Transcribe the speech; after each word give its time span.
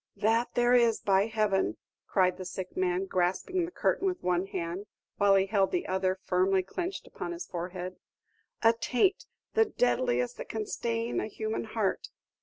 "That 0.15 0.55
there 0.55 0.73
is, 0.73 0.99
by 0.99 1.27
Heaven!" 1.27 1.77
cried 2.07 2.37
the 2.37 2.43
sick 2.43 2.75
man, 2.75 3.05
grasping 3.05 3.65
the 3.65 3.71
curtain 3.71 4.07
with 4.07 4.23
one 4.23 4.47
hand, 4.47 4.87
while 5.17 5.35
he 5.35 5.45
held 5.45 5.69
the 5.69 5.85
other 5.85 6.17
firmly 6.23 6.63
clenched 6.63 7.05
upon 7.05 7.33
his 7.33 7.45
forehead, 7.45 7.97
"a 8.63 8.73
taint, 8.73 9.27
the 9.53 9.65
deadliest 9.65 10.37
that 10.37 10.49
can 10.49 10.65
stain 10.65 11.19
a 11.19 11.27
human 11.27 11.65
heart! 11.65 12.09